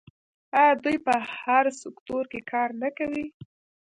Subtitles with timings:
[0.59, 3.25] آیا دوی په هر سکتور کې کار نه کوي؟